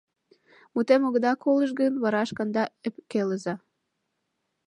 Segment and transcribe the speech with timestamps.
[0.73, 3.53] Мутем огыда колышт гын, вара шканда ӧпкелыза!